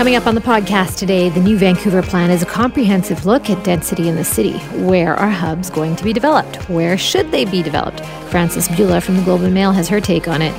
[0.00, 3.62] Coming up on the podcast today, the new Vancouver plan is a comprehensive look at
[3.62, 4.56] density in the city.
[4.86, 6.56] Where are hubs going to be developed?
[6.70, 8.00] Where should they be developed?
[8.30, 10.54] Frances Bula from the Globe and Mail has her take on it.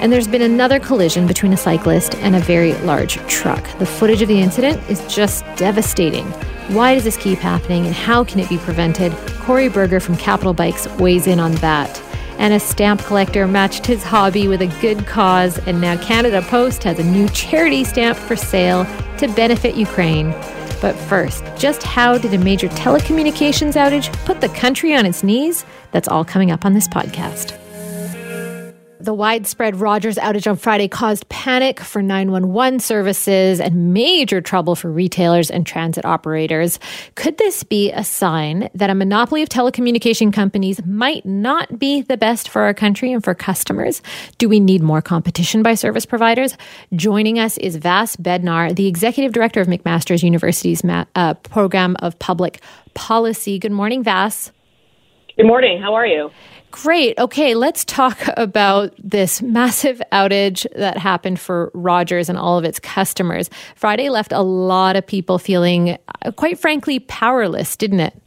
[0.00, 3.62] And there's been another collision between a cyclist and a very large truck.
[3.78, 6.24] The footage of the incident is just devastating.
[6.72, 9.12] Why does this keep happening and how can it be prevented?
[9.40, 11.94] Corey Burger from Capital Bikes weighs in on that
[12.38, 16.82] and a stamp collector matched his hobby with a good cause, and now Canada Post
[16.84, 18.84] has a new charity stamp for sale
[19.18, 20.30] to benefit Ukraine.
[20.80, 25.64] But first, just how did a major telecommunications outage put the country on its knees?
[25.92, 27.58] That's all coming up on this podcast.
[28.98, 34.90] The widespread Rogers outage on Friday caused panic for 911 services and major trouble for
[34.90, 36.78] retailers and transit operators.
[37.14, 42.16] Could this be a sign that a monopoly of telecommunication companies might not be the
[42.16, 44.00] best for our country and for customers?
[44.38, 46.56] Do we need more competition by service providers?
[46.94, 52.62] Joining us is Vas Bednar, the executive director of McMaster's University's uh, program of public
[52.94, 53.58] policy.
[53.58, 54.52] Good morning, Vas.
[55.36, 55.82] Good morning.
[55.82, 56.30] How are you?
[56.82, 57.18] Great.
[57.18, 62.78] Okay, let's talk about this massive outage that happened for Rogers and all of its
[62.78, 63.48] customers.
[63.74, 68.20] Friday left a lot of people feeling, uh, quite frankly, powerless, didn't it?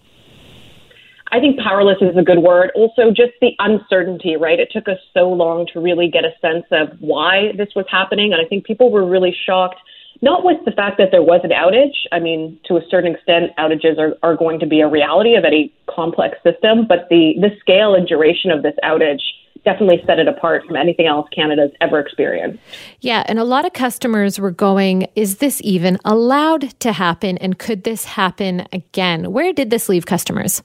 [1.32, 2.72] I think powerless is a good word.
[2.74, 4.60] Also, just the uncertainty, right?
[4.60, 8.34] It took us so long to really get a sense of why this was happening.
[8.34, 9.78] And I think people were really shocked
[10.22, 11.96] not with the fact that there was an outage.
[12.12, 15.46] I mean, to a certain extent, outages are, are going to be a reality of
[15.46, 19.22] any complex system, but the, the scale and duration of this outage
[19.66, 22.60] definitely set it apart from anything else Canada's ever experienced.
[23.02, 27.38] Yeah, and a lot of customers were going, is this even allowed to happen?
[27.38, 29.32] And could this happen again?
[29.32, 30.64] Where did this leave customers?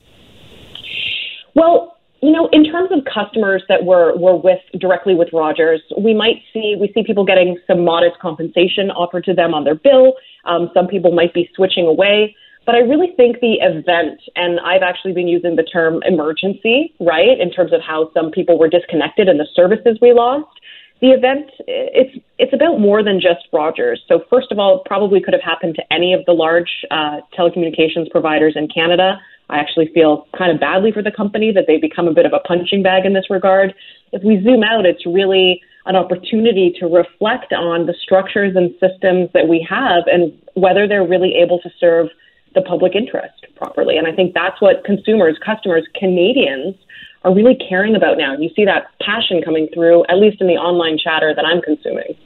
[1.55, 1.94] Well,
[2.25, 6.41] you know, in terms of customers that were were with directly with Rogers, we might
[6.55, 10.15] see we see people getting some modest compensation offered to them on their bill.
[10.47, 12.35] Um, some people might be switching away.
[12.65, 17.39] But I really think the event, and I've actually been using the term emergency, right,
[17.39, 20.49] in terms of how some people were disconnected and the services we lost.
[21.03, 24.01] The event, it's it's about more than just Rogers.
[24.09, 27.21] So first of all, it probably could have happened to any of the large uh,
[27.37, 29.21] telecommunications providers in Canada.
[29.51, 32.33] I actually feel kind of badly for the company that they become a bit of
[32.33, 33.75] a punching bag in this regard.
[34.13, 39.29] If we zoom out, it's really an opportunity to reflect on the structures and systems
[39.35, 42.09] that we have and whether they're really able to serve
[42.55, 43.99] the public interest properly.
[43.99, 46.75] And I think that's what consumers, customers, Canadians
[47.25, 48.37] are really caring about now.
[48.37, 52.17] You see that passion coming through, at least in the online chatter that I'm consuming.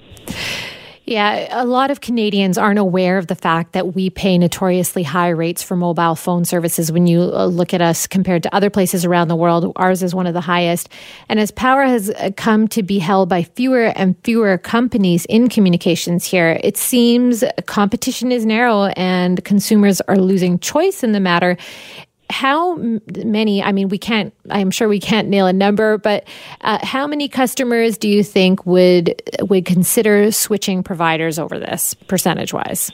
[1.08, 5.30] Yeah, a lot of Canadians aren't aware of the fact that we pay notoriously high
[5.30, 6.92] rates for mobile phone services.
[6.92, 10.14] When you uh, look at us compared to other places around the world, ours is
[10.14, 10.90] one of the highest.
[11.30, 15.48] And as power has uh, come to be held by fewer and fewer companies in
[15.48, 21.56] communications here, it seems competition is narrow and consumers are losing choice in the matter
[22.30, 22.76] how
[23.24, 26.26] many i mean we can't i'm sure we can't nail a number but
[26.60, 32.52] uh, how many customers do you think would would consider switching providers over this percentage
[32.52, 32.90] wise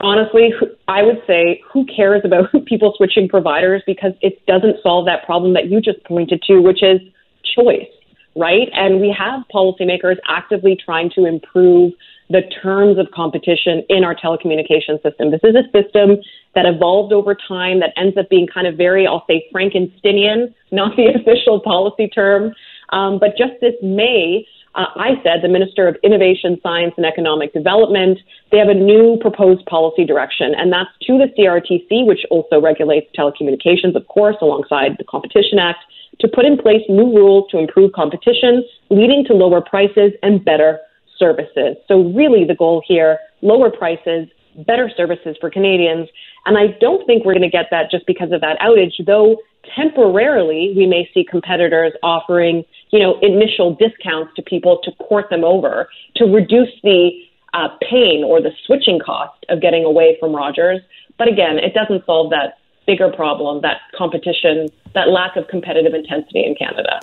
[0.00, 0.52] honestly
[0.88, 5.52] i would say who cares about people switching providers because it doesn't solve that problem
[5.52, 7.00] that you just pointed to which is
[7.54, 7.88] choice
[8.38, 8.68] right?
[8.72, 11.92] And we have policymakers actively trying to improve
[12.30, 15.30] the terms of competition in our telecommunication system.
[15.30, 16.18] This is a system
[16.54, 20.96] that evolved over time that ends up being kind of very, I'll say, Frankensteinian, not
[20.96, 22.54] the official policy term.
[22.90, 27.52] Um, but just this May, uh, I said, the Minister of Innovation, Science and Economic
[27.52, 28.18] Development,
[28.52, 33.08] they have a new proposed policy direction, and that's to the CRTC, which also regulates
[33.16, 35.80] telecommunications, of course, alongside the Competition Act,
[36.20, 40.80] to put in place new rules to improve competition, leading to lower prices and better
[41.18, 41.76] services.
[41.86, 44.28] So really the goal here, lower prices,
[44.66, 46.08] better services for Canadians.
[46.46, 49.36] And I don't think we're going to get that just because of that outage, though
[49.76, 55.44] temporarily we may see competitors offering, you know, initial discounts to people to court them
[55.44, 57.10] over to reduce the
[57.54, 60.80] uh, pain or the switching cost of getting away from Rogers.
[61.18, 66.44] But again, it doesn't solve that bigger problem, that competition that lack of competitive intensity
[66.44, 67.00] in Canada.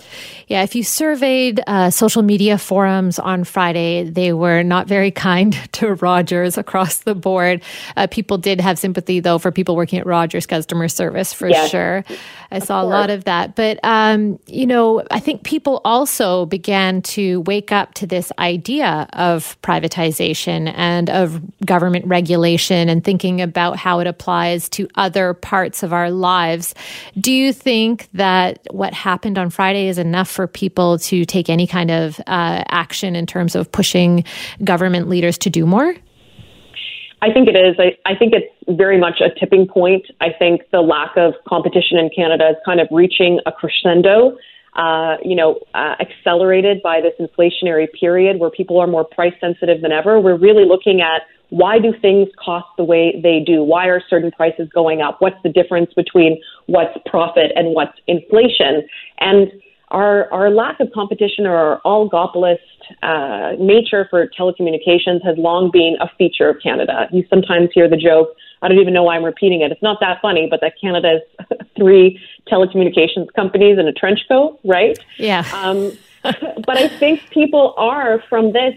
[0.48, 5.54] Yeah, if you surveyed uh, social media forums on Friday, they were not very kind
[5.74, 7.62] to Rogers across the board.
[7.96, 11.70] Uh, people did have sympathy, though, for people working at Rogers customer service for yes,
[11.70, 12.04] sure.
[12.52, 12.86] I saw course.
[12.86, 13.56] a lot of that.
[13.56, 19.08] But, um, you know, I think people also began to wake up to this idea
[19.14, 25.81] of privatization and of government regulation and thinking about how it applies to other parts
[25.81, 26.76] of our lives.
[27.20, 27.75] Do you think?
[27.75, 32.18] Think that what happened on Friday is enough for people to take any kind of
[32.22, 34.24] uh, action in terms of pushing
[34.63, 35.94] government leaders to do more?
[37.22, 37.75] I think it is.
[37.77, 40.06] I, I think it's very much a tipping point.
[40.22, 44.38] I think the lack of competition in Canada is kind of reaching a crescendo.
[44.74, 49.81] Uh, you know, uh, accelerated by this inflationary period where people are more price sensitive
[49.81, 50.19] than ever.
[50.21, 53.63] We're really looking at why do things cost the way they do?
[53.63, 55.18] Why are certain prices going up?
[55.19, 58.88] What's the difference between what's profit and what's inflation?
[59.19, 59.51] And
[59.89, 62.57] our, our lack of competition or our oligopolist
[63.03, 67.07] uh, nature for telecommunications has long been a feature of Canada.
[67.12, 68.30] You sometimes hear the joke,
[68.62, 69.71] I don't even know why I'm repeating it.
[69.71, 71.21] It's not that funny, but that Canada's
[71.77, 72.19] three
[72.51, 74.97] telecommunications companies in a trench coat, right?
[75.18, 75.45] Yeah.
[75.53, 75.92] Um,
[76.24, 78.74] but I think people are from this,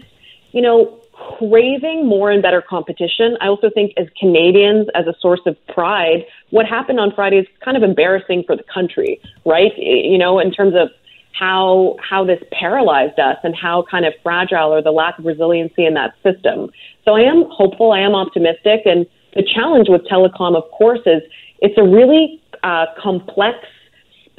[0.51, 0.99] you know,
[1.37, 3.37] craving more and better competition.
[3.41, 7.47] I also think as Canadians, as a source of pride, what happened on Friday is
[7.63, 9.71] kind of embarrassing for the country, right?
[9.77, 10.89] You know, in terms of
[11.33, 15.85] how how this paralyzed us and how kind of fragile or the lack of resiliency
[15.85, 16.69] in that system.
[17.05, 19.05] So I am hopeful, I am optimistic, and
[19.35, 21.21] the challenge with telecom, of course, is
[21.59, 23.59] it's a really uh, complex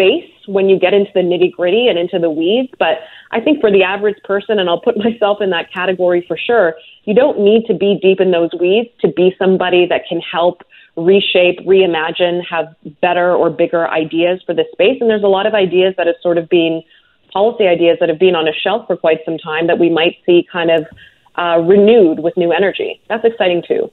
[0.01, 2.73] space when you get into the nitty gritty and into the weeds.
[2.79, 2.99] But
[3.31, 6.75] I think for the average person, and I'll put myself in that category for sure,
[7.05, 10.63] you don't need to be deep in those weeds to be somebody that can help
[10.97, 14.99] reshape, reimagine, have better or bigger ideas for this space.
[15.01, 16.83] And there's a lot of ideas that have sort of been
[17.33, 20.17] policy ideas that have been on a shelf for quite some time that we might
[20.27, 20.85] see kind of
[21.39, 23.01] uh, renewed with new energy.
[23.09, 23.91] That's exciting too.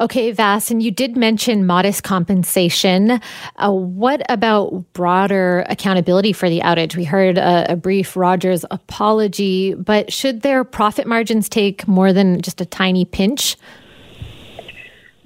[0.00, 3.20] Okay, Vas, and you did mention modest compensation.
[3.56, 6.94] Uh, what about broader accountability for the outage?
[6.94, 12.40] We heard a, a, brief Rogers apology, but should their profit margins take more than
[12.42, 13.56] just a tiny pinch?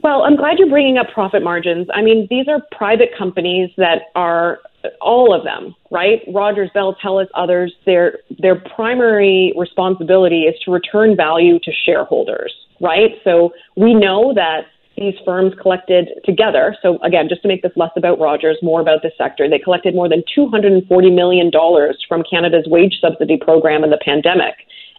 [0.03, 1.89] Well, I'm glad you're bringing up profit margins.
[1.93, 4.59] I mean, these are private companies that are
[5.01, 6.23] all of them, right?
[6.33, 7.73] Rogers, Bell, TELUS, others.
[7.87, 12.53] Their their primary responsibility is to return value to shareholders,
[12.83, 13.13] right?
[13.25, 16.77] So we know that these firms collected together.
[16.83, 19.95] So again, just to make this less about Rogers, more about the sector, they collected
[19.95, 24.55] more than 240 million dollars from Canada's wage subsidy program in the pandemic,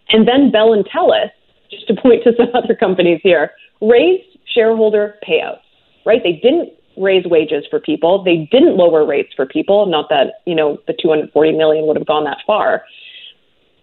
[0.10, 1.30] and then Bell and TELUS,
[1.70, 3.52] just to point to some other companies here,
[3.82, 5.62] raised shareholder payouts,
[6.06, 6.22] right?
[6.24, 8.24] They didn't raise wages for people.
[8.24, 9.86] They didn't lower rates for people.
[9.88, 12.84] Not that, you know, the 240 million would have gone that far.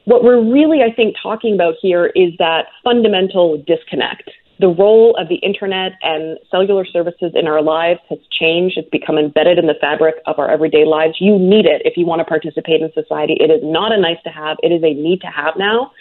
[0.04, 4.30] What we're really, I think, talking about here is that fundamental disconnect.
[4.58, 8.76] The role of the internet and cellular services in our lives has changed.
[8.76, 11.14] It's become embedded in the fabric of our everyday lives.
[11.18, 13.36] You need it if you want to participate in society.
[13.40, 15.92] It is not a nice to have, it is a need to have now.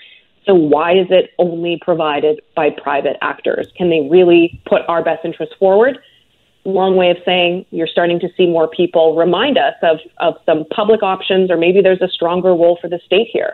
[0.46, 3.68] So why is it only provided by private actors?
[3.78, 6.00] Can they really put our best interests forward?
[6.66, 10.66] Long way of saying you're starting to see more people remind us of, of some
[10.74, 13.54] public options, or maybe there's a stronger role for the state here.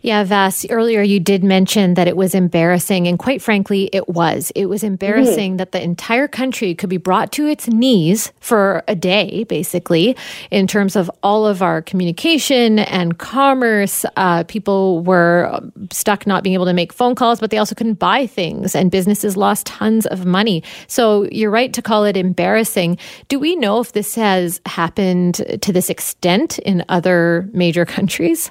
[0.00, 4.52] Yeah, Vas, earlier you did mention that it was embarrassing, and quite frankly, it was.
[4.54, 5.56] It was embarrassing mm-hmm.
[5.56, 10.16] that the entire country could be brought to its knees for a day, basically,
[10.52, 14.04] in terms of all of our communication and commerce.
[14.16, 15.60] Uh, people were
[15.90, 18.92] stuck not being able to make phone calls, but they also couldn't buy things, and
[18.92, 20.62] businesses lost tons of money.
[20.86, 22.98] So you're right to call it embarrassing.
[23.26, 28.48] Do we know if this has happened to this extent in other major countries?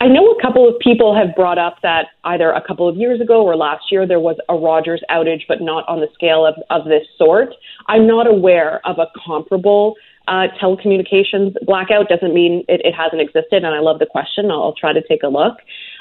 [0.00, 3.20] I know a couple of people have brought up that either a couple of years
[3.20, 6.54] ago or last year there was a Rogers outage, but not on the scale of,
[6.70, 7.52] of this sort.
[7.88, 9.96] I'm not aware of a comparable
[10.28, 12.08] uh, telecommunications blackout.
[12.08, 14.50] Doesn't mean it, it, hasn't existed, and I love the question.
[14.50, 15.56] I'll, I'll try to take a look.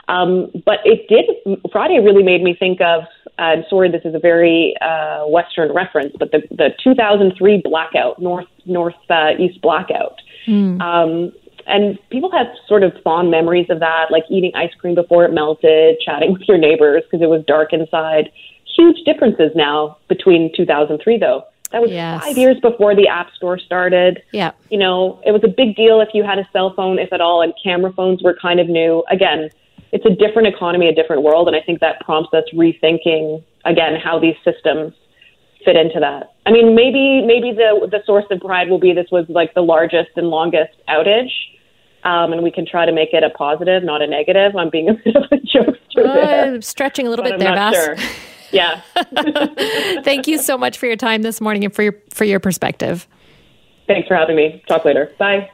[0.10, 1.60] Um, but it did.
[1.72, 3.04] Friday really made me think of.
[3.40, 8.48] I'm sorry, this is a very uh, Western reference, but the the 2003 blackout, north
[8.66, 10.22] north uh, east blackout.
[10.48, 10.82] Mm.
[10.82, 11.32] Um,
[11.68, 15.34] and people have sort of fond memories of that, like eating ice cream before it
[15.34, 18.32] melted, chatting with your neighbors because it was dark inside.
[18.76, 21.44] Huge differences now between 2003, though.
[21.72, 22.24] That was yes.
[22.24, 24.22] five years before the App Store started.
[24.32, 24.52] Yeah.
[24.70, 27.20] You know, it was a big deal if you had a cell phone, if at
[27.20, 29.04] all, and camera phones were kind of new.
[29.12, 29.50] Again,
[29.92, 33.96] it's a different economy, a different world, and I think that prompts us rethinking again
[34.02, 34.94] how these systems
[35.66, 36.34] fit into that.
[36.46, 39.62] I mean, maybe maybe the the source of pride will be this was like the
[39.62, 41.32] largest and longest outage,
[42.08, 44.56] um, and we can try to make it a positive, not a negative.
[44.56, 46.62] I'm being a bit of a jokester uh, there.
[46.62, 47.76] Stretching a little bit there, Vas.
[47.76, 47.96] Sure.
[48.50, 48.80] Yeah.
[50.06, 53.06] Thank you so much for your time this morning and for your for your perspective.
[53.88, 54.64] Thanks for having me.
[54.70, 55.12] Talk later.
[55.20, 55.50] Bye.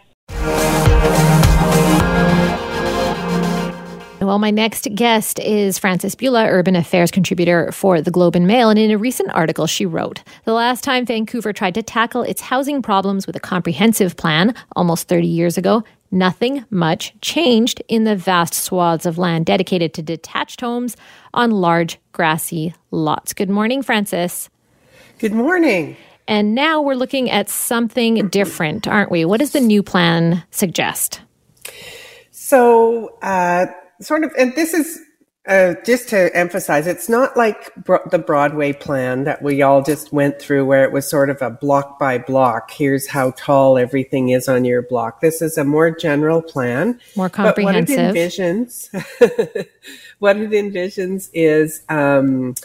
[4.22, 8.69] Well, my next guest is Frances Bula, urban affairs contributor for the Globe and Mail.
[8.69, 12.41] And in a recent article, she wrote The last time Vancouver tried to tackle its
[12.41, 15.83] housing problems with a comprehensive plan, almost 30 years ago,
[16.13, 20.96] nothing much changed in the vast swaths of land dedicated to detached homes
[21.34, 23.34] on large grassy lots.
[23.34, 24.50] Good morning, Frances.
[25.20, 25.98] Good morning.
[26.27, 29.25] And now we're looking at something different, aren't we?
[29.25, 31.22] What does the new plan suggest?
[32.32, 33.65] So, uh,
[34.00, 35.01] sort of, and this is
[35.46, 40.14] uh, just to emphasize, it's not like bro- the Broadway plan that we all just
[40.14, 42.72] went through, where it was sort of a block by block.
[42.72, 45.20] Here's how tall everything is on your block.
[45.20, 47.98] This is a more general plan, more comprehensive.
[47.98, 49.68] But what it envisions,
[50.20, 51.82] what it envisions is.
[51.90, 52.56] Um,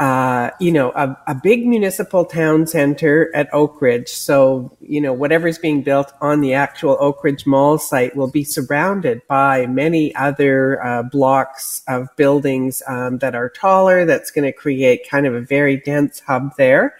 [0.00, 4.08] uh, you know, a, a, big municipal town center at Oakridge.
[4.08, 9.22] So, you know, whatever's being built on the actual Oakridge Mall site will be surrounded
[9.28, 14.04] by many other uh, blocks of buildings um, that are taller.
[14.04, 16.96] That's going to create kind of a very dense hub there.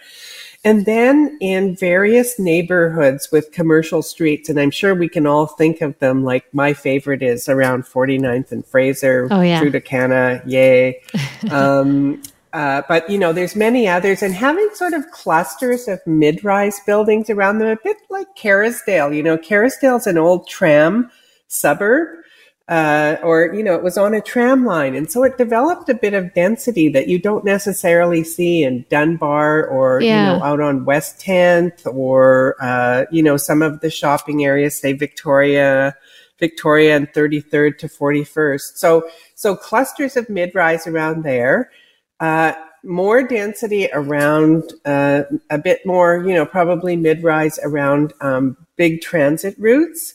[0.63, 5.81] And then in various neighborhoods with commercial streets, and I'm sure we can all think
[5.81, 9.69] of them, like my favorite is around 49th and Fraser, oh, yeah.
[9.81, 11.01] Canna, yay.
[11.51, 12.23] Um,
[12.55, 17.29] uh, but you know, there's many others, and having sort of clusters of mid-rise buildings
[17.29, 19.13] around them, a bit like Kerrisdale.
[19.13, 21.11] You know, Kerrisdale's an old tram
[21.49, 22.23] suburb,
[22.69, 25.93] uh, or you know, it was on a tram line, and so it developed a
[25.93, 30.35] bit of density that you don't necessarily see in Dunbar or yeah.
[30.35, 34.79] you know out on West Tenth or uh, you know some of the shopping areas,
[34.79, 35.93] say Victoria.
[36.37, 38.75] Victoria and 33rd to 41st.
[38.75, 41.71] So, so clusters of mid-rise around there.
[42.19, 42.53] Uh,
[42.83, 49.55] more density around uh, a bit more, you know, probably mid-rise around um, big transit
[49.57, 50.13] routes.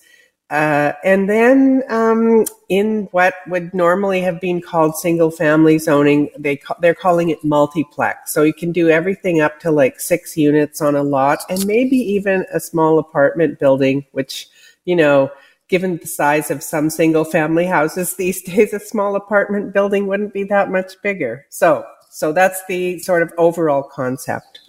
[0.50, 6.56] Uh, and then um, in what would normally have been called single family zoning, they
[6.56, 8.32] ca- they're calling it multiplex.
[8.32, 11.96] So you can do everything up to like six units on a lot, and maybe
[11.96, 14.48] even a small apartment building, which
[14.84, 15.30] you know,
[15.70, 20.34] given the size of some single family houses these days, a small apartment building wouldn't
[20.34, 21.46] be that much bigger.
[21.48, 24.60] So, so that's the sort of overall concept.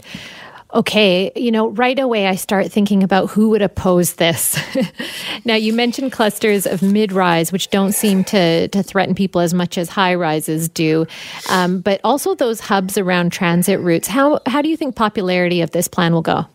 [0.74, 4.58] Okay, you know, right away I start thinking about who would oppose this.
[5.46, 9.54] now, you mentioned clusters of mid rise, which don't seem to, to threaten people as
[9.54, 11.06] much as high rises do,
[11.50, 14.08] um, but also those hubs around transit routes.
[14.08, 16.46] How, how do you think popularity of this plan will go?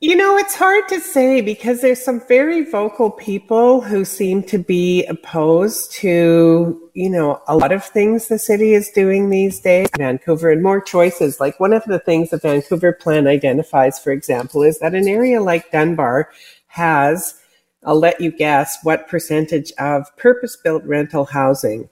[0.00, 4.58] You know, it's hard to say because there's some very vocal people who seem to
[4.58, 9.88] be opposed to, you know, a lot of things the city is doing these days.
[9.96, 11.40] Vancouver and more choices.
[11.40, 15.40] Like one of the things the Vancouver plan identifies, for example, is that an area
[15.40, 16.30] like Dunbar
[16.68, 17.40] has,
[17.84, 21.88] I'll let you guess, what percentage of purpose built rental housing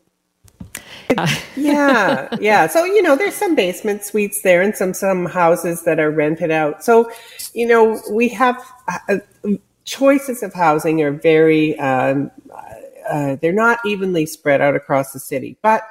[1.56, 2.66] yeah, yeah.
[2.66, 6.50] So you know, there's some basement suites there, and some some houses that are rented
[6.50, 6.84] out.
[6.84, 7.10] So,
[7.52, 8.62] you know, we have
[9.08, 9.18] uh,
[9.84, 12.30] choices of housing are very um,
[13.08, 15.82] uh, they're not evenly spread out across the city, but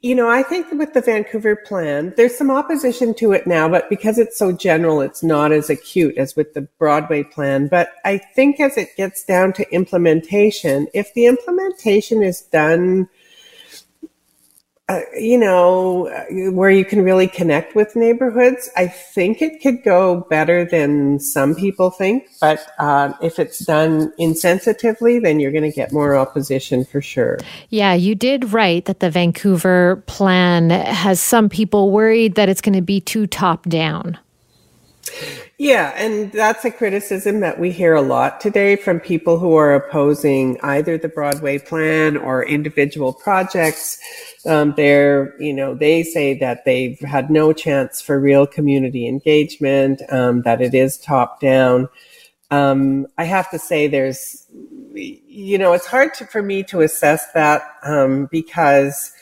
[0.00, 3.90] you know, I think with the Vancouver plan, there's some opposition to it now, but
[3.90, 7.66] because it's so general, it's not as acute as with the Broadway plan.
[7.66, 13.08] But I think as it gets down to implementation, if the implementation is done
[14.92, 16.10] uh, you know,
[16.52, 18.68] where you can really connect with neighborhoods.
[18.76, 24.12] I think it could go better than some people think, but uh, if it's done
[24.20, 27.38] insensitively, then you're going to get more opposition for sure.
[27.70, 32.74] Yeah, you did write that the Vancouver plan has some people worried that it's going
[32.74, 34.18] to be too top down.
[35.62, 39.76] Yeah, and that's a criticism that we hear a lot today from people who are
[39.76, 44.00] opposing either the Broadway plan or individual projects.
[44.44, 50.02] Um, they're, you know, they say that they've had no chance for real community engagement,
[50.08, 51.88] um, that it is top down.
[52.50, 54.44] Um, I have to say there's,
[54.92, 59.12] you know, it's hard to, for me to assess that, um, because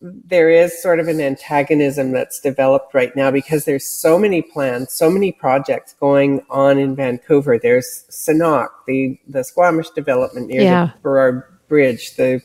[0.00, 4.92] there is sort of an antagonism that's developed right now because there's so many plans,
[4.92, 7.58] so many projects going on in Vancouver.
[7.58, 10.86] There's Senakw, the the Squamish development near yeah.
[10.86, 12.40] the Burrard Bridge, the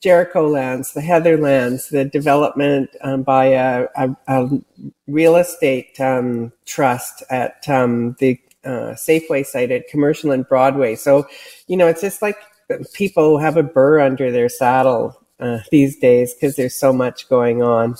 [0.00, 4.48] Jericho lands, the Heather lands, the development um, by a, a, a,
[5.06, 10.96] real estate um, trust at um, the uh, Safeway site at Commercial and Broadway.
[10.96, 11.26] So,
[11.68, 12.36] you know, it's just like
[12.94, 17.62] people have a burr under their saddle uh, these days because there's so much going
[17.62, 17.96] on.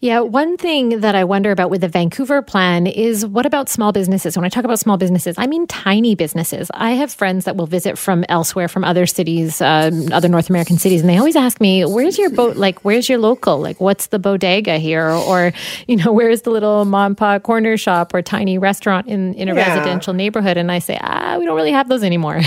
[0.00, 3.90] Yeah, one thing that I wonder about with the Vancouver plan is what about small
[3.90, 4.36] businesses?
[4.36, 6.70] When I talk about small businesses, I mean tiny businesses.
[6.72, 10.78] I have friends that will visit from elsewhere, from other cities, um, other North American
[10.78, 12.56] cities, and they always ask me, "Where's your boat?
[12.56, 13.58] Like, where's your local?
[13.58, 15.10] Like, what's the bodega here?
[15.10, 15.52] Or,
[15.88, 19.54] you know, where's the little mom pa corner shop or tiny restaurant in in a
[19.54, 19.68] yeah.
[19.68, 22.40] residential neighborhood?" And I say, "Ah, we don't really have those anymore."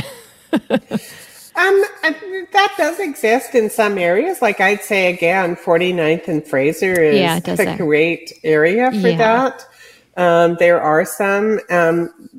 [1.54, 1.84] Um,
[2.52, 4.42] that does exist in some areas.
[4.42, 7.78] Like I'd say again, 49th and Fraser is yeah, a that.
[7.78, 9.18] great area for yeah.
[9.18, 9.66] that.
[10.18, 12.30] Um, there are some, um,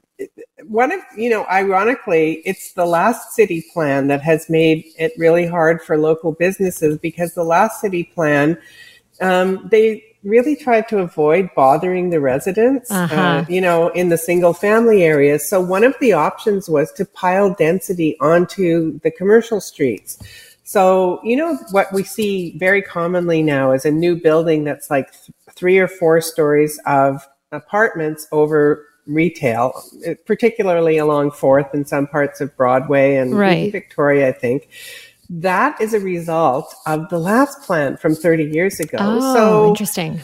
[0.64, 5.46] one of, you know, ironically, it's the last city plan that has made it really
[5.46, 8.56] hard for local businesses because the last city plan,
[9.20, 13.20] um, they, really tried to avoid bothering the residents, uh, uh-huh.
[13.20, 15.48] uh, you know, in the single family areas.
[15.48, 20.18] So one of the options was to pile density onto the commercial streets.
[20.64, 25.12] So, you know, what we see very commonly now is a new building that's like
[25.12, 29.82] th- three or four stories of apartments over retail,
[30.24, 33.72] particularly along Fourth and some parts of Broadway and right.
[33.72, 34.68] Victoria, I think
[35.40, 38.98] that is a result of the last plan from 30 years ago.
[39.00, 40.20] Oh, so interesting.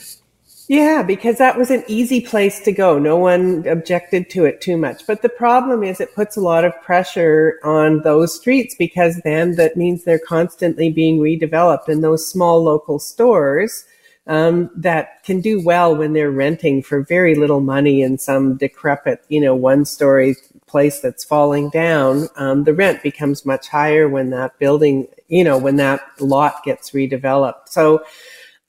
[0.69, 2.99] Yeah, because that was an easy place to go.
[2.99, 5.07] No one objected to it too much.
[5.07, 9.57] But the problem is it puts a lot of pressure on those streets because then
[9.57, 13.87] that means they're constantly being redeveloped and those small local stores
[14.27, 19.25] um, that can do well when they're renting for very little money in some decrepit,
[19.31, 20.37] you know, one story
[20.69, 25.59] place that's falling down, um, the rent becomes much higher when that building, you know,
[25.59, 27.69] when that lot gets redeveloped.
[27.69, 28.05] So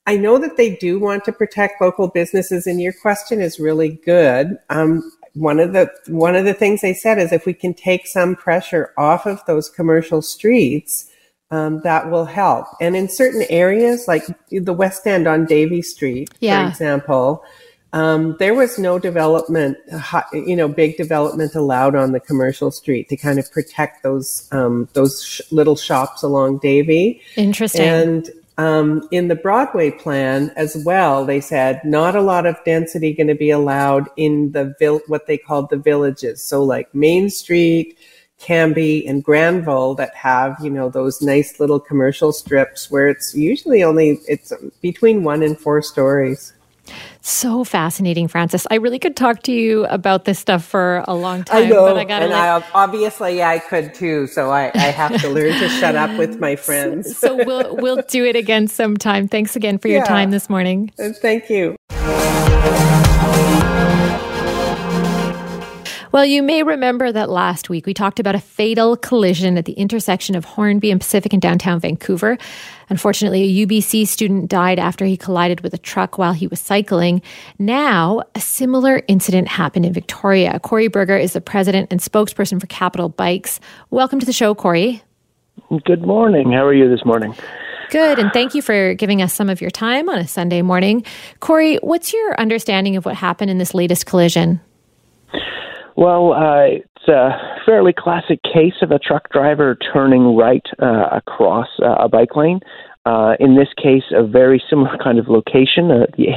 [0.06, 4.00] I know that they do want to protect local businesses, and your question is really
[4.04, 4.58] good.
[4.70, 8.06] Um, one of the one of the things they said is if we can take
[8.06, 11.10] some pressure off of those commercial streets,
[11.50, 12.66] um, that will help.
[12.80, 16.64] And in certain areas, like the West End on Davie Street, yeah.
[16.64, 17.44] for example,
[17.92, 19.76] um, there was no development,
[20.32, 24.88] you know, big development allowed on the commercial street to kind of protect those um,
[24.92, 27.20] those sh- little shops along Davie.
[27.36, 27.82] Interesting.
[27.82, 33.12] And um, in the Broadway plan as well, they said not a lot of density
[33.12, 36.44] going to be allowed in the vil- what they called the villages.
[36.44, 37.98] So like Main Street,
[38.38, 43.82] Cambie, and Granville that have you know those nice little commercial strips where it's usually
[43.82, 46.52] only it's between one and four stories.
[47.22, 48.66] So fascinating, Frances.
[48.70, 51.64] I really could talk to you about this stuff for a long time.
[51.64, 54.26] I know, but I gotta and I, obviously I could too.
[54.26, 57.16] So I, I have to learn to shut up with my friends.
[57.16, 59.28] so we'll we'll do it again sometime.
[59.28, 60.04] Thanks again for your yeah.
[60.04, 60.92] time this morning.
[60.96, 61.76] Thank you.
[66.12, 69.74] Well, you may remember that last week we talked about a fatal collision at the
[69.74, 72.36] intersection of Hornby and Pacific in downtown Vancouver.
[72.88, 77.22] Unfortunately, a UBC student died after he collided with a truck while he was cycling.
[77.60, 80.58] Now, a similar incident happened in Victoria.
[80.58, 83.60] Corey Burger is the president and spokesperson for Capital Bikes.
[83.90, 85.04] Welcome to the show, Corey.
[85.84, 86.50] Good morning.
[86.50, 87.36] How are you this morning?
[87.90, 91.04] Good, and thank you for giving us some of your time on a Sunday morning.
[91.38, 94.60] Corey, what's your understanding of what happened in this latest collision?
[96.00, 101.68] Well, uh, it's a fairly classic case of a truck driver turning right uh, across
[101.78, 102.60] uh, a bike lane.
[103.04, 105.90] Uh, in this case, a very similar kind of location.
[105.90, 106.28] Uh, the,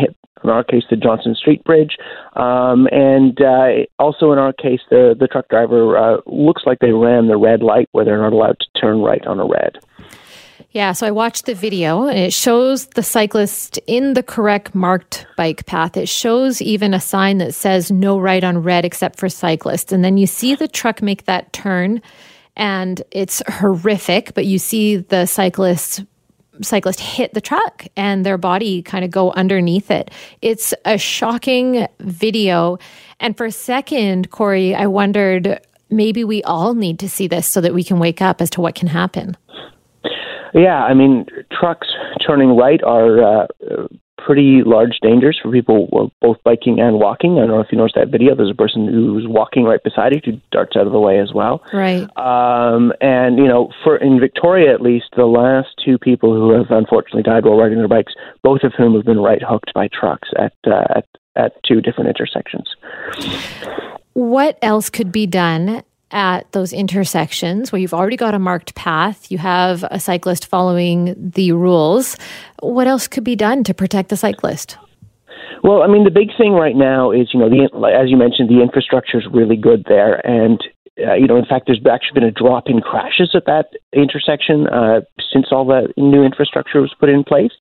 [0.43, 1.95] in our case, the Johnson Street Bridge,
[2.35, 6.91] um, and uh, also in our case, the the truck driver uh, looks like they
[6.91, 9.77] ran the red light where they're not allowed to turn right on a red.
[10.73, 15.27] Yeah, so I watched the video and it shows the cyclist in the correct marked
[15.37, 15.95] bike path.
[15.95, 19.91] It shows even a sign that says no right on red except for cyclists.
[19.91, 22.01] And then you see the truck make that turn
[22.55, 26.03] and it's horrific, but you see the cyclist
[26.61, 30.09] cyclist hit the truck and their body kind of go underneath it.
[30.41, 32.79] It's a shocking video.
[33.19, 35.59] And for a second, Corey, I wondered
[35.91, 38.61] maybe we all need to see this so that we can wake up as to
[38.61, 39.37] what can happen.
[40.53, 41.87] Yeah, I mean, trucks
[42.25, 43.47] turning right are uh,
[44.23, 47.33] pretty large dangers for people both biking and walking.
[47.33, 48.35] I don't know if you noticed that video.
[48.35, 51.31] There's a person who's walking right beside you who darts out of the way as
[51.33, 51.61] well.
[51.73, 52.03] Right.
[52.17, 56.69] Um, and you know, for in Victoria at least, the last two people who have
[56.69, 58.13] unfortunately died while riding their bikes,
[58.43, 62.09] both of whom have been right hooked by trucks at uh, at at two different
[62.09, 62.69] intersections.
[64.13, 69.29] What else could be done at those intersections where you've already got a marked path,
[69.31, 72.15] you have a cyclist following the rules,
[72.61, 74.77] what else could be done to protect the cyclist?
[75.63, 77.67] Well, I mean, the big thing right now is, you know, the
[77.99, 80.61] as you mentioned, the infrastructure is really good there, and
[81.05, 84.67] uh, you know, in fact, there's actually been a drop in crashes at that intersection
[84.67, 87.51] uh, since all the new infrastructure was put in place.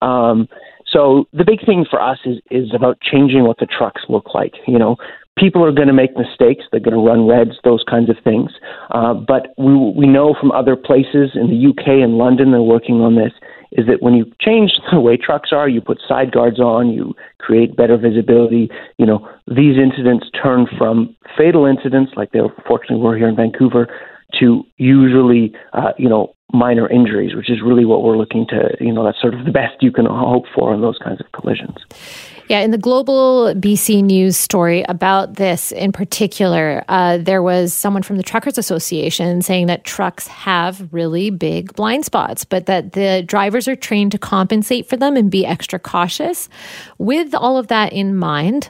[0.00, 0.48] Um,
[0.92, 4.54] So the big thing for us is is about changing what the trucks look like.
[4.66, 4.96] You know,
[5.38, 6.64] people are going to make mistakes.
[6.70, 8.50] They're going to run reds, those kinds of things.
[8.90, 13.00] Uh, but we we know from other places in the UK and London, they're working
[13.00, 13.32] on this.
[13.72, 17.14] Is that when you change the way trucks are, you put side guards on, you
[17.38, 18.68] create better visibility.
[18.98, 23.86] You know, these incidents turn from fatal incidents, like they fortunately were here in Vancouver,
[24.40, 28.92] to usually, uh, you know, minor injuries, which is really what we're looking to, you
[28.92, 31.76] know, that's sort of the best you can hope for in those kinds of collisions.
[32.50, 38.02] Yeah, in the global BC News story about this in particular, uh, there was someone
[38.02, 43.22] from the Truckers Association saying that trucks have really big blind spots, but that the
[43.24, 46.48] drivers are trained to compensate for them and be extra cautious.
[46.98, 48.68] With all of that in mind,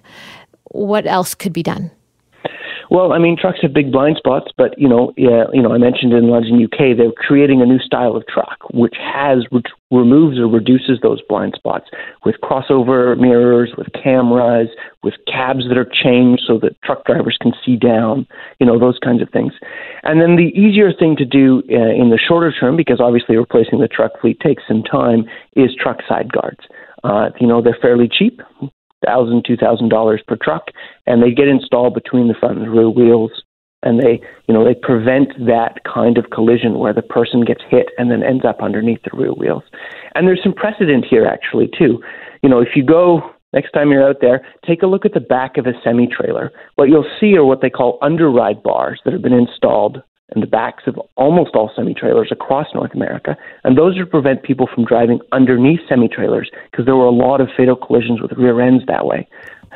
[0.72, 1.90] what else could be done?
[2.90, 5.78] Well, I mean, trucks have big blind spots, but you know, yeah, you know, I
[5.78, 10.38] mentioned in London, UK, they're creating a new style of truck which has which removes
[10.38, 11.88] or reduces those blind spots
[12.24, 14.68] with crossover mirrors, with cameras,
[15.02, 18.26] with cabs that are changed so that truck drivers can see down,
[18.58, 19.52] you know, those kinds of things.
[20.02, 23.80] And then the easier thing to do uh, in the shorter term, because obviously replacing
[23.80, 25.24] the truck fleet takes some time,
[25.56, 26.60] is truck side guards.
[27.02, 28.40] Uh, you know, they're fairly cheap
[29.04, 30.64] thousand, two thousand dollars per truck,
[31.06, 33.30] and they get installed between the front and rear wheels,
[33.82, 37.88] and they, you know, they prevent that kind of collision where the person gets hit
[37.98, 39.62] and then ends up underneath the rear wheels.
[40.14, 42.02] And there's some precedent here actually too.
[42.42, 45.20] You know, if you go next time you're out there, take a look at the
[45.20, 46.52] back of a semi trailer.
[46.76, 50.02] What you'll see are what they call underride bars that have been installed
[50.34, 53.36] in the backs of almost all semi trailers across North America.
[53.64, 57.10] And those are to prevent people from driving underneath semi trailers because there were a
[57.10, 59.28] lot of fatal collisions with rear ends that way.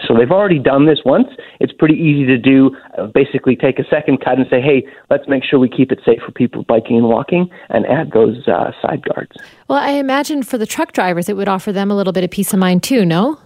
[0.07, 1.29] So they've already done this once.
[1.61, 2.77] It's pretty easy to do.
[2.99, 6.01] Uh, basically, take a second cut and say, "Hey, let's make sure we keep it
[6.05, 9.33] safe for people biking and walking," and add those uh, side guards.
[9.69, 12.31] Well, I imagine for the truck drivers, it would offer them a little bit of
[12.31, 13.05] peace of mind too.
[13.05, 13.39] No.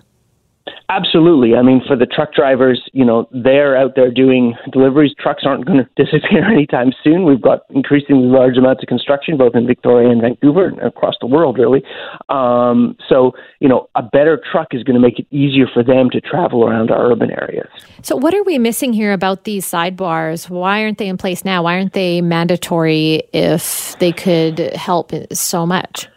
[0.89, 1.55] Absolutely.
[1.55, 5.13] I mean, for the truck drivers, you know, they're out there doing deliveries.
[5.19, 7.25] Trucks aren't going to disappear anytime soon.
[7.25, 11.27] We've got increasingly large amounts of construction, both in Victoria and Vancouver, and across the
[11.27, 11.83] world, really.
[12.29, 16.11] Um, so, you know, a better truck is going to make it easier for them
[16.11, 17.69] to travel around our urban areas.
[18.03, 20.49] So, what are we missing here about these sidebars?
[20.49, 21.63] Why aren't they in place now?
[21.65, 26.09] Why aren't they mandatory if they could help so much?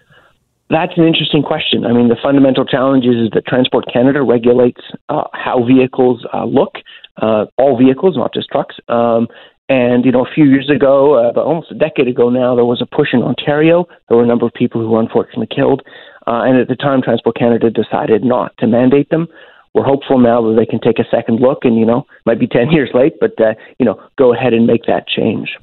[0.72, 1.86] That's an interesting question.
[1.86, 4.80] I mean, the fundamental challenge is, that Transport Canada regulates
[5.10, 6.76] uh, how vehicles uh, look,
[7.22, 8.78] uh, all vehicles, not just trucks.
[8.88, 9.28] Um,
[9.68, 12.82] and, you know, a few years ago, uh, almost a decade ago now, there was
[12.82, 13.86] a push in Ontario.
[14.08, 15.82] There were a number of people who were unfortunately killed.
[16.26, 19.28] Uh, and at the time, Transport Canada decided not to mandate them.
[19.74, 22.48] We're hopeful now that they can take a second look and, you know, might be
[22.48, 25.58] 10 years late, but, uh, you know, go ahead and make that change.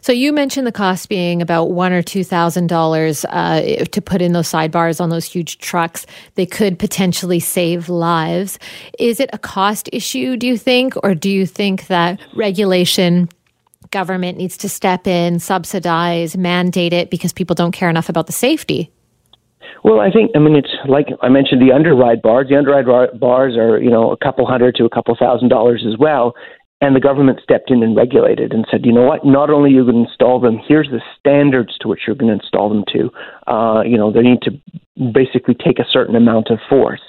[0.00, 4.22] So you mentioned the cost being about one or two thousand uh, dollars to put
[4.22, 6.06] in those sidebars on those huge trucks.
[6.34, 8.58] They could potentially save lives.
[8.98, 10.36] Is it a cost issue?
[10.36, 13.28] Do you think, or do you think that regulation?
[13.92, 18.32] Government needs to step in, subsidize, mandate it because people don't care enough about the
[18.32, 18.90] safety.
[19.84, 22.48] Well, I think I mean it's like I mentioned the underride bars.
[22.48, 22.86] The underride
[23.20, 26.34] bars are you know a couple hundred to a couple thousand dollars as well,
[26.80, 29.74] and the government stepped in and regulated and said, you know what, not only are
[29.74, 32.84] you going to install them, here's the standards to which you're going to install them
[32.92, 33.10] to.
[33.50, 34.50] Uh, you know, they need to
[35.12, 37.00] basically take a certain amount of force.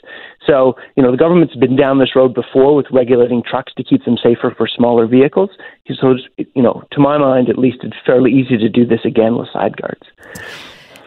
[0.45, 4.05] So, you know, the government's been down this road before with regulating trucks to keep
[4.05, 5.49] them safer for smaller vehicles.
[5.99, 9.35] So, you know, to my mind, at least, it's fairly easy to do this again
[9.35, 10.07] with side guards.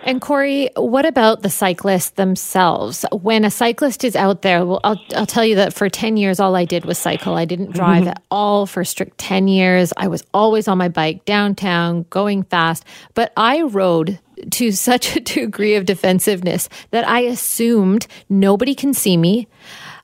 [0.04, 3.04] And Corey, what about the cyclists themselves?
[3.12, 6.40] When a cyclist is out there, well, I'll, I'll tell you that for 10 years,
[6.40, 7.34] all I did was cycle.
[7.34, 8.10] I didn't drive mm-hmm.
[8.10, 9.92] at all for strict 10 years.
[9.96, 12.84] I was always on my bike downtown, going fast,
[13.14, 14.18] but I rode
[14.52, 19.48] to such a degree of defensiveness that I assumed nobody can see me.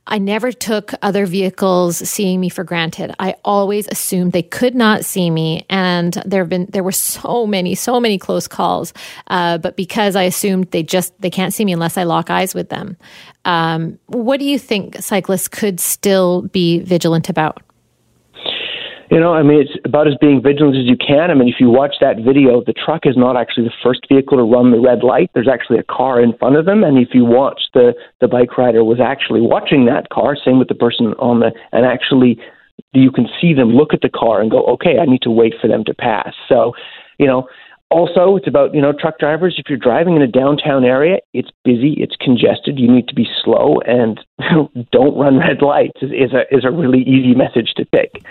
[0.06, 3.14] I never took other vehicles seeing me for granted.
[3.18, 7.46] I always assumed they could not see me, and there have been there were so
[7.46, 8.92] many, so many close calls.
[9.26, 12.54] Uh, but because I assumed they just they can't see me unless I lock eyes
[12.54, 12.96] with them.
[13.44, 17.62] Um, what do you think cyclists could still be vigilant about?
[19.10, 21.30] You know, I mean, it's about as being vigilant as you can.
[21.30, 24.36] I mean, if you watch that video, the truck is not actually the first vehicle
[24.36, 25.30] to run the red light.
[25.32, 28.58] There's actually a car in front of them, and if you watch the the bike
[28.58, 32.38] rider was actually watching that car, same with the person on the, and actually,
[32.92, 35.54] you can see them look at the car and go, okay, I need to wait
[35.60, 36.34] for them to pass.
[36.48, 36.72] So,
[37.18, 37.48] you know,
[37.90, 39.54] also, it's about you know truck drivers.
[39.58, 42.78] If you're driving in a downtown area, it's busy, it's congested.
[42.78, 44.20] You need to be slow and
[44.92, 46.02] don't run red lights.
[46.02, 48.24] Is, is a is a really easy message to take.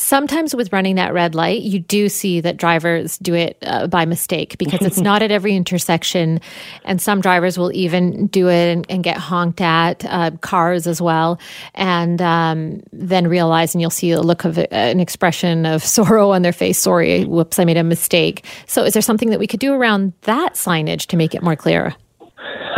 [0.00, 4.06] Sometimes with running that red light, you do see that drivers do it uh, by
[4.06, 6.40] mistake because it's not at every intersection.
[6.86, 11.02] And some drivers will even do it and, and get honked at, uh, cars as
[11.02, 11.38] well,
[11.74, 16.30] and um, then realize, and you'll see a look of uh, an expression of sorrow
[16.30, 16.78] on their face.
[16.78, 18.46] Sorry, whoops, I made a mistake.
[18.66, 21.56] So, is there something that we could do around that signage to make it more
[21.56, 21.94] clear?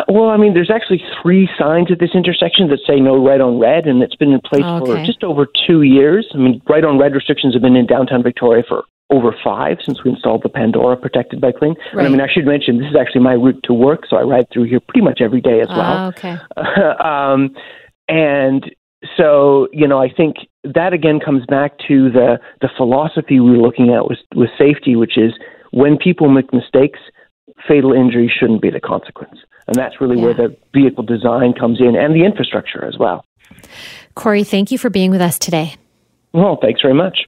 [0.08, 3.58] Well, I mean, there's actually three signs at this intersection that say no right on
[3.58, 4.86] red, and it's been in place okay.
[4.86, 6.26] for just over two years.
[6.34, 10.02] I mean, right on red restrictions have been in downtown Victoria for over five since
[10.02, 11.74] we installed the Pandora protected bike lane.
[11.92, 12.06] Right.
[12.06, 14.22] And I mean, I should mention this is actually my route to work, so I
[14.22, 15.80] ride through here pretty much every day as well.
[15.80, 16.36] Uh, okay.
[17.04, 17.54] um,
[18.08, 18.74] and
[19.16, 23.62] so, you know, I think that again comes back to the the philosophy we were
[23.62, 25.32] looking at with with safety, which is
[25.72, 27.00] when people make mistakes,
[27.68, 29.38] fatal injury shouldn't be the consequence.
[29.66, 30.25] And that's really yeah.
[30.25, 33.25] where the vehicle design comes in and the infrastructure as well.
[34.14, 35.77] Corey, thank you for being with us today.
[36.33, 37.27] Well, thanks very much.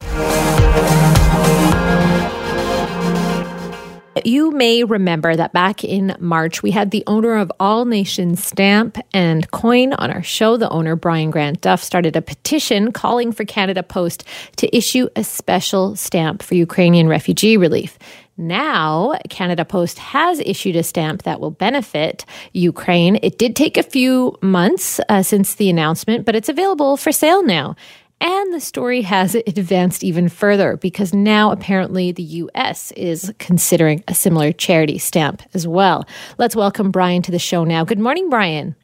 [4.25, 8.97] You may remember that back in March, we had the owner of All Nations stamp
[9.13, 10.57] and coin on our show.
[10.57, 14.25] The owner, Brian Grant Duff, started a petition calling for Canada Post
[14.57, 17.99] to issue a special stamp for Ukrainian refugee relief.
[18.37, 23.19] Now, Canada Post has issued a stamp that will benefit Ukraine.
[23.23, 27.45] It did take a few months uh, since the announcement, but it's available for sale
[27.45, 27.77] now.
[28.21, 34.15] And the story has advanced even further because now apparently the US is considering a
[34.15, 36.05] similar charity stamp as well.
[36.37, 37.85] Let's welcome Brian to the show now.
[37.85, 38.75] Good morning, Brian.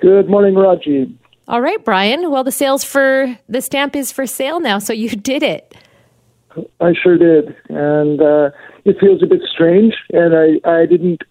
[0.00, 1.18] Good morning, Raji.
[1.48, 2.30] All right, Brian.
[2.30, 5.74] Well, the sales for the stamp is for sale now, so you did it.
[6.80, 8.50] I sure did, and uh,
[8.84, 9.94] it feels a bit strange.
[10.12, 11.22] And I, I didn't,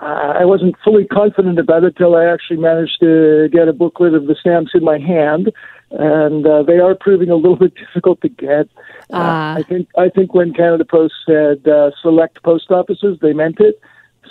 [0.00, 4.26] I wasn't fully confident about it till I actually managed to get a booklet of
[4.26, 5.52] the stamps in my hand,
[5.90, 8.68] and uh, they are proving a little bit difficult to get.
[9.12, 9.54] Uh, uh.
[9.58, 13.80] I think, I think when Canada Post said uh, select post offices, they meant it.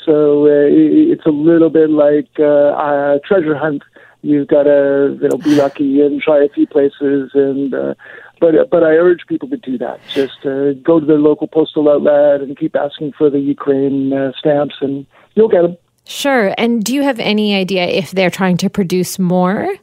[0.05, 3.83] So uh, it's a little bit like uh, a treasure hunt
[4.21, 7.93] you've got to you know be lucky and try a few places and uh,
[8.41, 10.01] but but I urge people to do that.
[10.13, 14.31] Just uh, go to their local postal outlet and keep asking for the Ukraine uh,
[14.37, 15.77] stamps, and you'll get them.
[16.05, 16.53] Sure.
[16.57, 19.75] And do you have any idea if they're trying to produce more?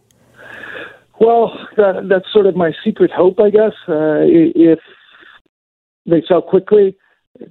[1.20, 3.72] Well, that, that's sort of my secret hope, I guess.
[3.88, 4.80] Uh, if
[6.06, 6.96] they sell quickly,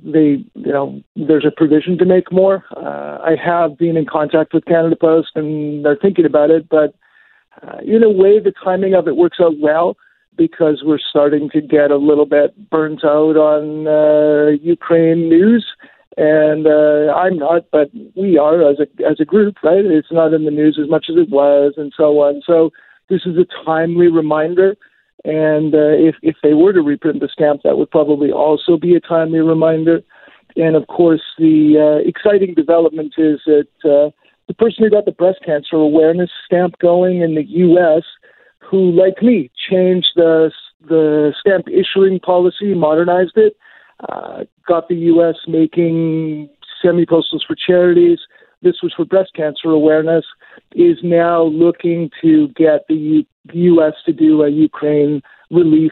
[0.03, 2.65] they you know there's a provision to make more.
[2.75, 6.93] Uh, I have been in contact with Canada Post, and they're thinking about it, but
[7.63, 9.95] uh, in a way, the timing of it works out well
[10.37, 15.65] because we're starting to get a little bit burnt out on uh, Ukraine news.
[16.15, 19.85] And uh, I'm not, but we are as a as a group, right?
[19.85, 22.41] It's not in the news as much as it was, and so on.
[22.43, 22.71] So
[23.07, 24.75] this is a timely reminder.
[25.25, 28.95] And uh, if if they were to reprint the stamp, that would probably also be
[28.95, 30.01] a timely reminder.
[30.55, 34.09] And of course, the uh, exciting development is that uh,
[34.47, 38.03] the person who got the breast cancer awareness stamp going in the U.S
[38.59, 40.51] who, like me, changed the
[40.87, 43.57] the stamp issuing policy, modernized it,
[44.07, 45.35] uh, got the U.S.
[45.47, 46.49] making
[46.81, 48.19] semi postals for charities.
[48.61, 50.25] This was for breast cancer awareness.
[50.75, 53.93] Is now looking to get the U- U.S.
[54.05, 55.91] to do a Ukraine relief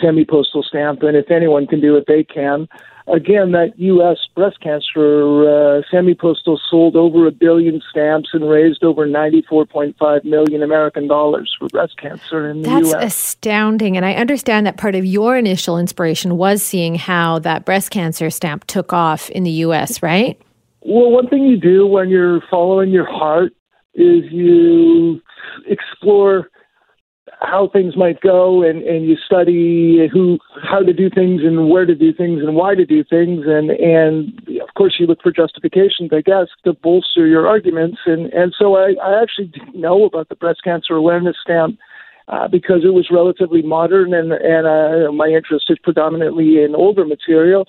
[0.00, 2.68] semi postal stamp, and if anyone can do it, they can
[3.12, 4.18] again, that U.S.
[4.34, 11.08] breast cancer uh, semi-postal sold over a billion stamps and raised over 94.5 million American
[11.08, 12.92] dollars for breast cancer in the That's U.S.
[12.92, 13.96] That's astounding.
[13.96, 18.30] And I understand that part of your initial inspiration was seeing how that breast cancer
[18.30, 20.40] stamp took off in the U.S., right?
[20.82, 23.52] Well, one thing you do when you're following your heart
[23.94, 25.20] is you
[25.66, 26.50] explore
[27.40, 31.86] how things might go and, and you study who how to do things and where
[31.86, 33.44] to do things and why to do things.
[33.46, 37.98] And and of course you look for justifications I guess to bolster your arguments.
[38.06, 41.78] And and so I, I actually didn't know about the breast cancer awareness stamp
[42.28, 47.04] uh, because it was relatively modern and and uh, my interest is predominantly in older
[47.04, 47.64] material.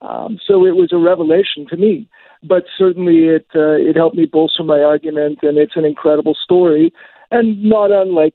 [0.00, 2.08] Um, so it was a revelation to me.
[2.42, 6.92] But certainly it uh, it helped me bolster my argument and it's an incredible story.
[7.30, 8.34] And not unlike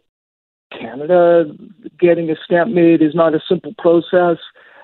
[0.72, 1.46] Canada,
[2.00, 4.38] getting a stamp made is not a simple process.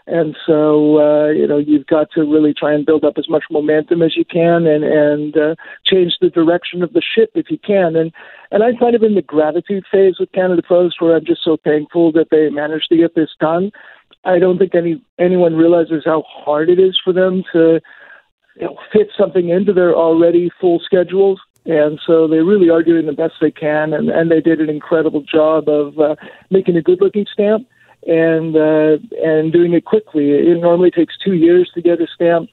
[0.06, 3.46] And so, uh, you know, you've got to really try and build up as much
[3.50, 7.58] momentum as you can and, and uh, change the direction of the ship if you
[7.58, 7.96] can.
[7.96, 8.12] And,
[8.52, 11.58] and I'm kind of in the gratitude phase with Canada Post where I'm just so
[11.63, 13.72] thankful that they managed to get this done.
[14.26, 17.80] I don't think any anyone realizes how hard it is for them to
[18.56, 21.39] you know, fit something into their already full schedules.
[21.65, 24.69] And so they really are doing the best they can, and, and they did an
[24.69, 26.15] incredible job of uh,
[26.49, 27.67] making a good looking stamp.
[28.06, 30.32] and uh, and doing it quickly.
[30.32, 32.49] It normally takes two years to get a stamp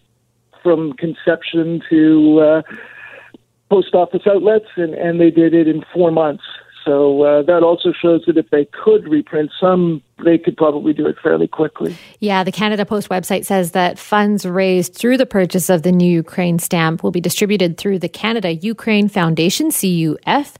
[0.62, 2.62] from conception to uh,
[3.68, 6.44] post office outlets, and, and they did it in four months.
[6.84, 11.06] So uh, that also shows that if they could reprint some, they could probably do
[11.06, 11.96] it fairly quickly.
[12.20, 16.10] Yeah, the Canada Post website says that funds raised through the purchase of the new
[16.10, 20.56] Ukraine stamp will be distributed through the Canada Ukraine Foundation, CUF.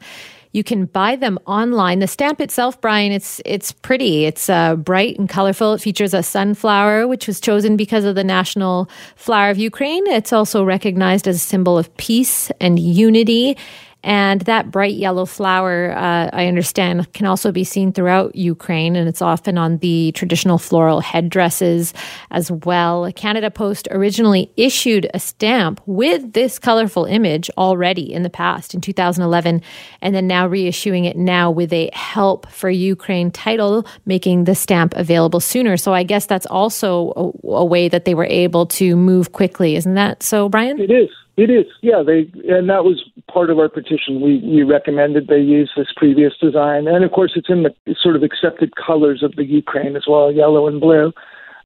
[0.52, 2.00] You can buy them online.
[2.00, 4.24] The stamp itself, Brian, it's it's pretty.
[4.24, 5.74] It's uh, bright and colorful.
[5.74, 10.04] It features a sunflower, which was chosen because of the national flower of Ukraine.
[10.08, 13.56] It's also recognized as a symbol of peace and unity.
[14.02, 19.08] And that bright yellow flower, uh, I understand, can also be seen throughout Ukraine, and
[19.08, 21.92] it's often on the traditional floral headdresses
[22.30, 23.12] as well.
[23.14, 28.80] Canada Post originally issued a stamp with this colorful image already in the past in
[28.80, 29.60] 2011,
[30.00, 34.94] and then now reissuing it now with a Help for Ukraine title, making the stamp
[34.96, 35.76] available sooner.
[35.76, 37.12] So I guess that's also
[37.44, 39.76] a, a way that they were able to move quickly.
[39.76, 40.80] Isn't that so, Brian?
[40.80, 41.08] It is.
[41.36, 42.02] It is, yeah.
[42.04, 44.20] They and that was part of our petition.
[44.20, 48.16] We we recommended they use this previous design, and of course, it's in the sort
[48.16, 51.12] of accepted colors of the Ukraine as well, yellow and blue.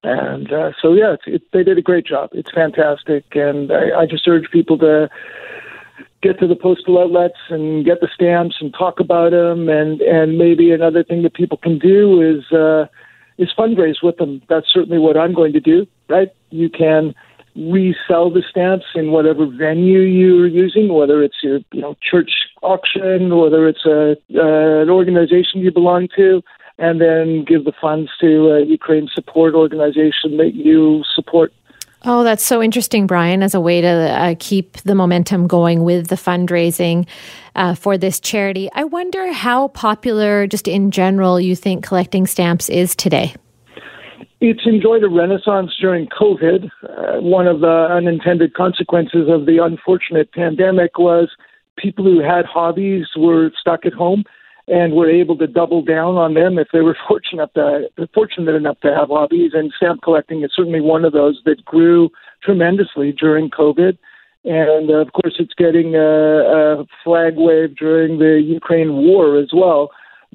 [0.03, 2.29] And uh, so, yeah, it, they did a great job.
[2.33, 5.09] It's fantastic, and I, I just urge people to
[6.21, 9.67] get to the postal outlets and get the stamps and talk about them.
[9.67, 12.85] And and maybe another thing that people can do is uh,
[13.39, 14.41] is fundraise with them.
[14.47, 15.87] That's certainly what I'm going to do.
[16.07, 16.29] Right?
[16.51, 17.15] You can
[17.55, 23.37] resell the stamps in whatever venue you're using, whether it's your you know church auction,
[23.37, 26.41] whether it's a uh, an organization you belong to,
[26.77, 31.53] and then give the funds to a Ukraine support organization that you support.
[32.07, 36.07] Oh, that's so interesting, Brian, as a way to uh, keep the momentum going with
[36.07, 37.07] the fundraising
[37.55, 38.69] uh, for this charity.
[38.73, 43.33] I wonder how popular, just in general, you think collecting stamps is today
[44.47, 46.69] it's enjoyed a renaissance during COVID.
[46.83, 51.29] Uh, one of the unintended consequences of the unfortunate pandemic was
[51.77, 54.23] people who had hobbies were stuck at home
[54.67, 58.79] and were able to double down on them if they were fortunate to, fortunate enough
[58.81, 59.51] to have hobbies.
[59.55, 62.11] And stamp collecting is certainly one of those that grew
[62.43, 63.97] tremendously during COVID.
[64.43, 69.49] And uh, of course, it's getting a, a flag wave during the Ukraine war as
[69.51, 69.89] well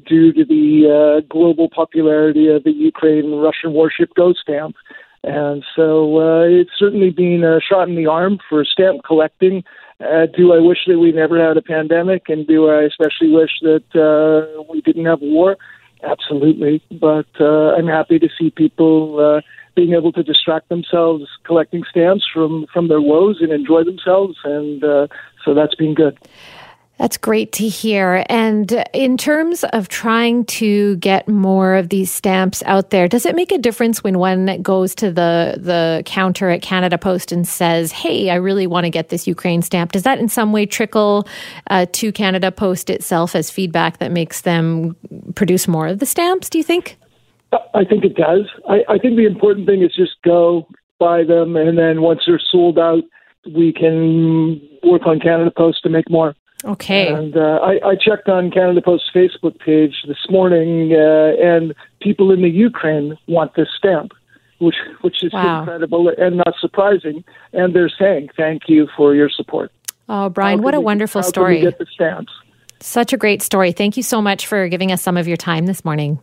[0.07, 4.76] due to the uh, global popularity of the Ukraine Russian warship Ghost stamp.
[5.22, 9.64] And so uh, it's certainly been a shot in the arm for stamp collecting.
[10.00, 12.29] Uh, do I wish that we never had a pandemic?
[12.29, 15.57] And do I especially wish that uh, we didn't have war?
[16.03, 16.83] Absolutely.
[16.90, 19.40] But uh, I'm happy to see people uh,
[19.74, 24.38] being able to distract themselves collecting stamps from, from their woes and enjoy themselves.
[24.44, 25.07] And uh,
[25.44, 26.18] so that's been good.
[27.00, 28.26] That's great to hear.
[28.28, 33.34] And in terms of trying to get more of these stamps out there, does it
[33.34, 37.90] make a difference when one goes to the the counter at Canada Post and says,
[37.90, 39.92] "Hey, I really want to get this Ukraine stamp"?
[39.92, 41.26] Does that in some way trickle
[41.70, 44.94] uh, to Canada Post itself as feedback that makes them
[45.34, 46.50] produce more of the stamps?
[46.50, 46.98] Do you think?
[47.72, 48.44] I think it does.
[48.68, 52.38] I, I think the important thing is just go buy them, and then once they're
[52.52, 53.04] sold out,
[53.54, 56.34] we can work on Canada Post to make more.
[56.64, 57.09] Okay.
[57.09, 62.31] And uh, I, I, checked on Canada Post's Facebook page this morning, uh, and people
[62.31, 64.12] in the Ukraine want this stamp,
[64.59, 65.61] which which is wow.
[65.61, 67.25] incredible and not surprising.
[67.55, 69.73] And they're saying thank you for your support.
[70.09, 71.62] Oh, Brian, what a we, wonderful story!
[71.62, 72.33] get the stamps.
[72.81, 73.73] Such a great story.
[73.73, 76.18] Thank you so much for giving us some of your time this morning.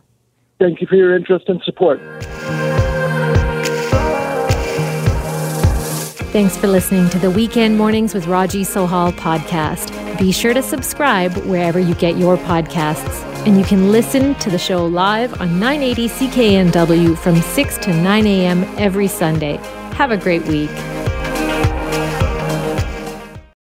[0.60, 2.00] Thank you for your interest and support.
[6.30, 10.07] Thanks for listening to the Weekend Mornings with Raji Sohal podcast.
[10.18, 13.24] Be sure to subscribe wherever you get your podcasts.
[13.46, 18.26] And you can listen to the show live on 980 CKNW from 6 to 9
[18.26, 18.64] a.m.
[18.78, 19.58] every Sunday.
[19.92, 20.70] Have a great week.